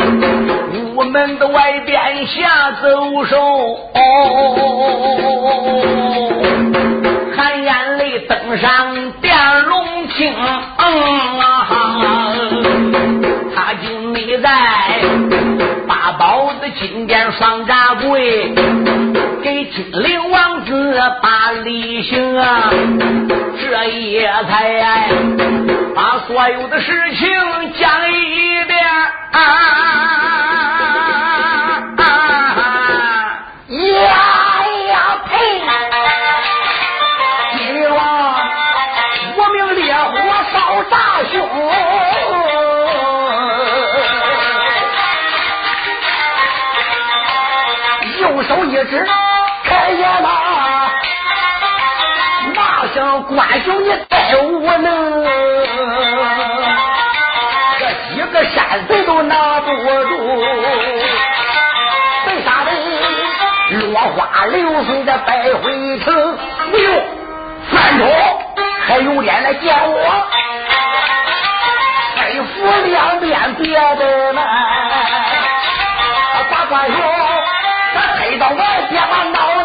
[0.95, 3.74] 屋门的外边下走手，
[7.37, 9.34] 含眼泪登上殿
[9.66, 10.32] 龙厅，
[13.57, 14.49] 他经历在
[15.87, 18.55] 八宝的金殿双闸柜。
[19.43, 22.70] 给金陵王子把礼行啊，
[23.61, 25.09] 这也才
[25.95, 27.28] 把所有的事情
[27.78, 28.78] 讲一遍
[29.30, 30.36] 啊！
[48.87, 49.07] 右手
[49.91, 50.26] 一指。
[53.28, 55.24] 关兄，你太无能，
[57.78, 59.74] 这几个山贼都拿不住，
[62.24, 62.70] 被杀的？
[63.78, 66.39] 落花流水的败回城，
[66.72, 67.03] 哎呦，
[67.70, 68.05] 三叔
[68.87, 70.26] 还有脸来见我？
[72.16, 72.47] 黑府
[72.87, 74.45] 两边别的门，
[76.51, 76.97] 大关兄，
[78.39, 79.56] 到外边把脑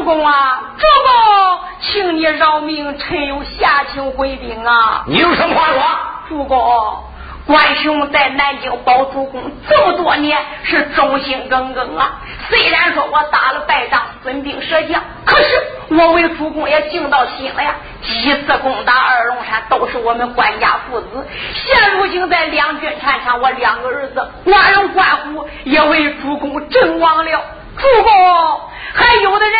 [0.00, 0.32] 主公啊，
[0.78, 5.04] 主公，请你饶命，臣有下情回禀啊！
[5.06, 5.82] 你有什么话说？
[6.26, 7.04] 主公，
[7.46, 12.12] 关兄在南京保主公这么多年，是忠心耿耿啊。
[12.48, 17.74] 虽然说我打了败仗，损兵折将，可是我为主公也尽到心了呀。
[18.00, 21.06] 几次攻打二龙山，都是我们关家父子。
[21.52, 27.42] 现如今在两军战场，我两个儿子关荣、关虎也为主公阵亡了。
[27.80, 28.60] 主公，
[28.94, 29.56] 还有的人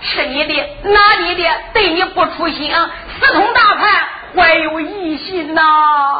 [0.00, 0.54] 是你的，
[0.84, 1.42] 拿你的，
[1.74, 2.72] 对你不出心，
[3.20, 4.04] 私通大叛。
[4.36, 5.62] 怀有异心呐。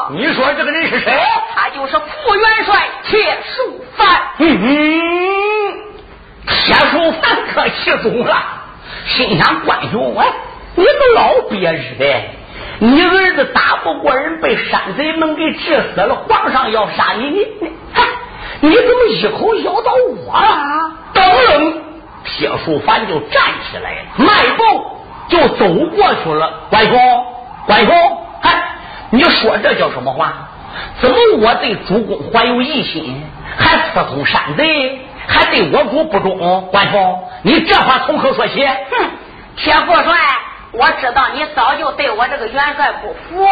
[0.09, 1.19] 你说这个人是谁？
[1.53, 4.07] 他就是副元帅铁树凡。
[4.39, 4.67] 嗯哼，
[6.47, 8.35] 铁树凡可气中了，
[9.05, 10.25] 心想关兄，哎，
[10.73, 12.21] 你个老憋日的，
[12.79, 19.91] 你儿子打不过人，被山贼们给治死了，皇上要杀你，你你，你怎么一口咬到
[20.25, 20.91] 我了？
[21.17, 21.81] 等等，
[22.23, 24.63] 铁树凡就站起来了，迈步
[25.29, 26.67] 就走过去了。
[26.69, 27.25] 关兄，
[27.65, 28.63] 关兄，哎，
[29.09, 30.33] 你说这叫什么话？
[31.01, 33.23] 怎么我对主公怀有异心，
[33.57, 36.69] 还私通山贼，还对我主不忠？
[36.71, 38.63] 关兄，你这话从何说起？
[38.65, 39.09] 哼，
[39.55, 40.15] 铁副帅，
[40.73, 43.47] 我知道你早就对我这个元帅不服。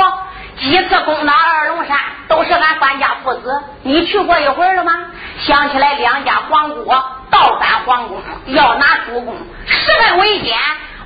[0.58, 1.98] 几次攻打二龙山
[2.30, 4.94] 都是俺范家父子，你去过一回了吗？
[5.40, 6.94] 想起来两家皇姑
[7.36, 10.58] 倒翻皇宫，要拿主公，十分危险。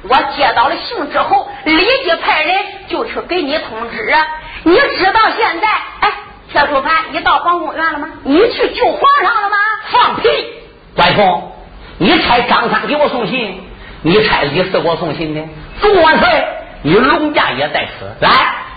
[0.03, 4.15] 我接到了信之后，立即派人就去给你通知。
[4.63, 5.67] 你知道现在，
[6.01, 6.11] 哎，
[6.51, 8.09] 铁树凡，你到皇宫园了吗？
[8.23, 9.57] 你去救皇上了吗？
[9.91, 10.30] 放屁！
[10.95, 11.51] 关公，
[11.97, 13.63] 你猜张三给我送信？
[14.03, 15.41] 你猜李四给我送信的？
[15.82, 16.47] 主万岁！
[16.84, 18.05] 你龙家也在此。
[18.21, 18.30] 来，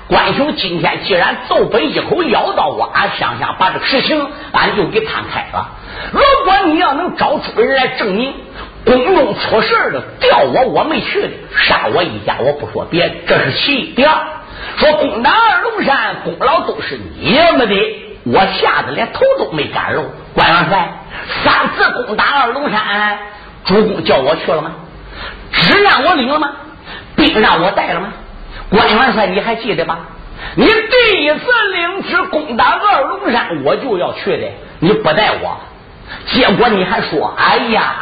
[0.09, 5.71] 关兄今天既然奏本一口咬到我，俺想想把这个事情俺就给摊开了。
[6.13, 8.35] 如果你要能找出人来证明
[8.85, 13.95] 宫中出事了，调我我没去的，杀我一家我不说别的，这是其一。
[13.95, 14.15] 第二，
[14.77, 17.75] 说攻打二龙山功劳都是你们的，
[18.25, 20.05] 我吓得连头都没敢露。
[20.35, 20.93] 关元帅，
[21.45, 23.19] 三次攻打二龙山，
[23.65, 24.73] 主公叫我去了吗？
[25.53, 26.51] 旨让我领了吗？
[27.15, 28.09] 兵让我带了吗？
[28.73, 29.99] 关元帅，你还记得吗？
[30.57, 34.49] 你第一次领旨攻打二龙山，我就要去的，
[34.81, 35.61] 你不带我，
[36.27, 37.95] 结果你还说：“哎呀，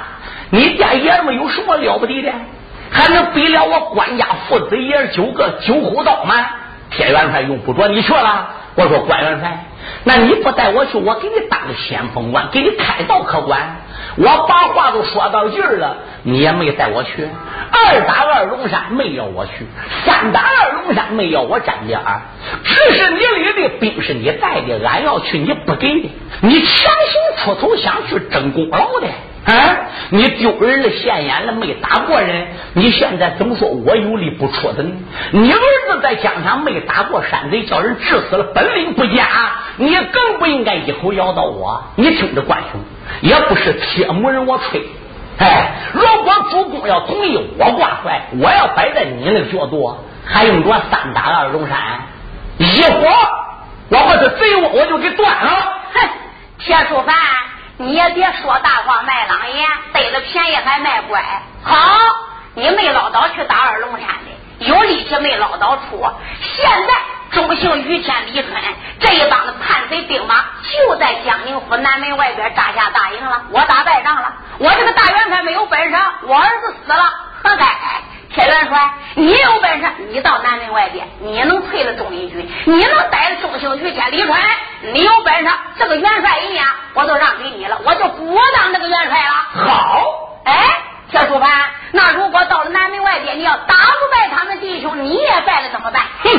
[0.51, 2.33] 你家爷们有什么了不得的？
[2.91, 6.35] 还能比了我关家父子爷九个九虎刀吗？”
[6.91, 8.49] 铁元帅用不着你去了。
[8.75, 9.65] 我说关元帅，
[10.05, 13.77] 那你不带我去，我给你当先锋官，给你开道可管。
[14.17, 17.29] 我把话都说到这儿了，你也没带我去。
[17.71, 19.67] 二打二龙山没要我去，
[20.05, 22.23] 三打二龙山没要我沾边儿。
[22.65, 29.07] 只是你领的兵是你带的，俺要去你不给的，你强行出头想去争功劳的。
[29.47, 29.53] 啊！
[30.11, 34.91] 你丢人了，现眼了，没打过人，你现在怎么说我有理不出的呢？
[35.33, 39.27] 你儿子在疆场没打过山贼，叫人治死了，本领不佳，
[39.77, 41.83] 你更不应该一口咬到我。
[41.97, 42.81] 你听着，关兄，
[43.23, 44.85] 也不是铁木人，我吹。
[45.39, 51.79] 哎，如果主公要同意我挂帅，我要摆在你那个角度，还用着三打二龙山？
[52.59, 53.09] 一火，
[53.89, 55.51] 我把这贼窝我就给断了。
[55.95, 56.09] 哼，
[56.59, 57.15] 铁树凡。
[57.81, 61.25] 你也别说大话卖狼烟，得了便宜还卖乖。
[61.65, 61.99] 好，
[62.53, 66.07] 你没捞到去打二龙山的，有力气没捞到出。
[66.43, 66.95] 现在
[67.33, 68.53] 中姓于天、李春
[69.01, 73.45] 这一帮子叛贼兵马就在江宁府南门外边扎下大营了。
[73.51, 77.03] 我打败仗了，我这个大元帅没有本事，我儿子死了，
[77.43, 77.65] 何该？
[78.33, 84.41] 铁元帅，你有本事，你到南门外边，你能退了中义军，你能逮了中兴于天李川，
[84.93, 89.67] 你有本事，这个元帅一样，我都让给你了，我就不当这个元帅了。
[89.67, 90.05] 好，
[90.45, 90.55] 哎，
[91.11, 91.51] 铁书凡，
[91.91, 96.03] 那如果到了南门外边，你要打不败他们弟兄，你也败了怎么办？
[96.23, 96.31] 哼，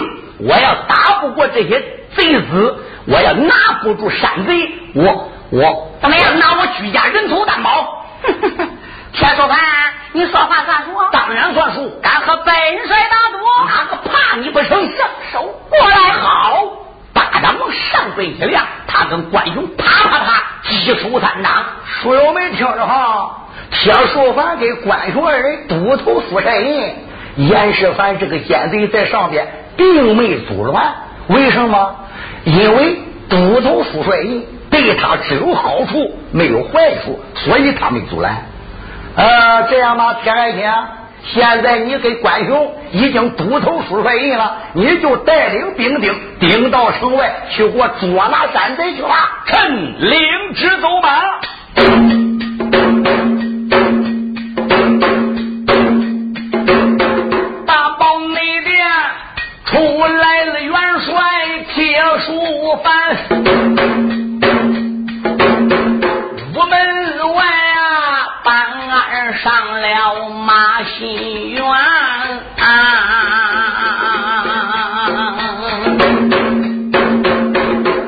[0.47, 1.81] 我要打不过这些
[2.15, 6.39] 贼子，我要拿不住山贼，我我怎么样？
[6.39, 7.97] 拿我举家人头担保。
[9.13, 9.57] 铁树凡。
[10.13, 11.99] 你说话算数，当然算数。
[12.01, 12.53] 敢和本
[12.87, 13.37] 帅打赌？
[13.67, 14.69] 哪个怕你不成？
[14.97, 16.63] 上手过来，好！
[17.13, 21.63] 大掌上背一亮，他跟关勇啪啪啪，击出三掌。
[21.85, 23.37] 书友们听着哈？
[23.71, 26.93] 铁树凡给关雄二人赌头副帅印，
[27.37, 29.47] 严世蕃这个奸贼在上边
[29.77, 30.93] 并没阻拦。
[31.27, 31.95] 为什么？
[32.43, 32.99] 因为
[33.29, 38.45] 赌头副帅印对他只有好处，没有坏处，所以他没阻拦。
[39.15, 40.71] 呃，这样吧，铁爱卿，
[41.33, 49.43] 现在你给关雄已经督头书帅印了，你就带领兵丁顶到城外去给我捉拿山贼去吧。
[49.45, 50.19] 臣领
[50.55, 51.21] 旨走马。
[57.67, 58.87] 大宝内殿
[59.65, 61.13] 出来了元帅
[61.73, 64.10] 铁树凡。
[69.43, 71.63] 上了马新园，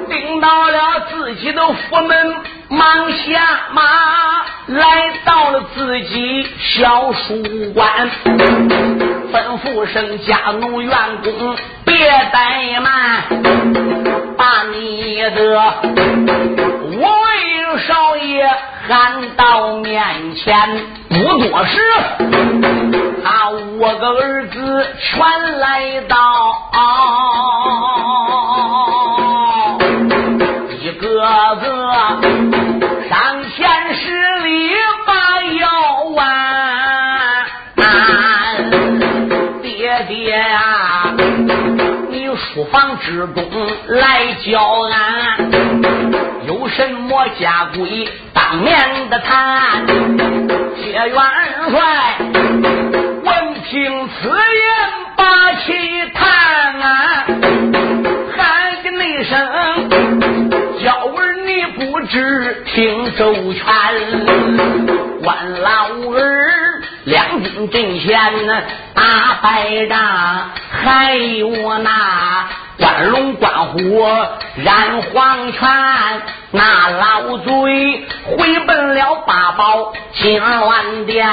[0.09, 2.35] 顶到了自己的府门，
[2.69, 3.81] 忙下马。
[4.67, 8.09] 来到了自己小书馆，
[9.33, 13.23] 吩咐声家奴员工别怠慢，
[14.37, 15.59] 把你的
[18.87, 20.55] 喊到面前。
[21.09, 21.79] 不多时，
[23.23, 26.15] 他五个儿子全来到，
[30.81, 31.05] 一个
[31.61, 31.61] 个
[33.09, 34.11] 上前施
[34.43, 34.75] 礼
[35.05, 35.11] 把
[35.59, 35.69] 腰
[36.15, 36.19] 弯，
[39.61, 41.13] 爹爹啊，
[42.09, 42.23] 你。
[42.35, 43.43] 书房之中
[43.87, 44.59] 来叫
[44.89, 45.51] 俺，
[46.47, 49.85] 有什么家规当面的谈。
[50.75, 51.17] 谢元
[51.69, 51.79] 帅
[53.23, 54.35] 闻听此言，
[55.15, 55.73] 把气
[56.13, 56.21] 叹
[56.81, 57.25] 啊，
[58.35, 58.37] 喊
[58.83, 59.31] 一声，
[60.83, 63.63] 娇儿你不知听周全，
[65.23, 65.69] 万老
[66.11, 68.17] 儿两军阵前
[68.93, 70.51] 打败仗。
[70.83, 72.49] 还有那
[72.83, 74.05] 关龙关虎
[74.57, 75.61] 染黄泉，
[76.51, 81.25] 那老贼回奔了八宝金銮殿，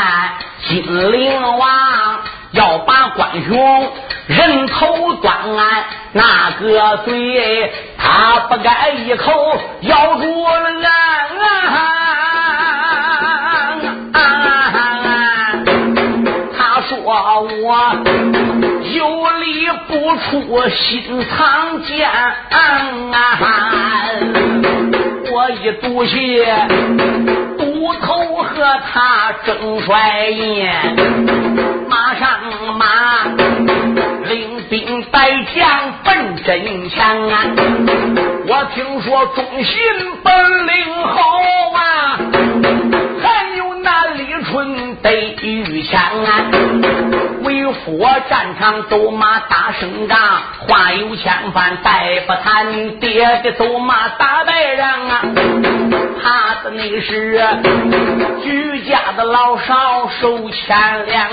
[0.68, 2.20] 金陵王
[2.52, 3.92] 要把关雄
[4.28, 5.34] 人头断，
[6.12, 10.92] 那个嘴他不该一口咬住了俺，
[16.56, 16.96] 他说
[17.64, 18.29] 我。
[20.00, 22.08] 不出心藏剑，
[25.30, 26.42] 我一赌气，
[27.58, 30.66] 赌头和他争帅印，
[31.86, 32.40] 马上
[32.78, 33.26] 马
[34.24, 37.06] 领兵带将奔阵前，
[38.48, 39.76] 我听说忠心
[40.24, 41.20] 本领好
[41.74, 42.16] 啊，
[43.22, 46.00] 还有那李春得御枪。
[47.50, 47.98] 为佛
[48.28, 50.16] 战场走马打胜仗，
[50.68, 53.00] 话有千番再不谈。
[53.00, 55.20] 爹的走马打败人啊，
[56.22, 57.42] 怕的那是
[58.40, 61.28] 居家的老少受牵连。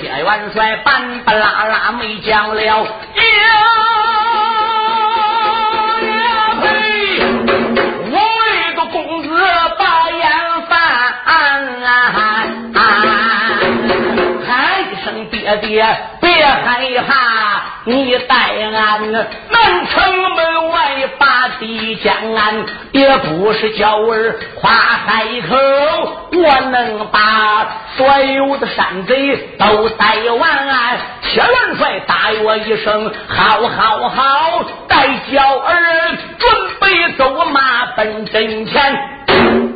[0.00, 2.84] 谢元帅半不拉拉没讲了，呀呀
[6.62, 6.66] 呸！
[8.10, 9.28] 我为个公子
[9.78, 10.22] 把眼
[10.66, 10.72] 翻
[11.84, 12.27] 啊。
[15.56, 20.78] 爹爹，别害怕，你带俺南城门外
[21.18, 25.56] 把地将安，也不是叫儿夸海口，
[26.32, 30.98] 我能把所有的山贼都带完。
[31.22, 38.96] 铁元帅答我一声，好好好，带叫儿准备走马奔阵前。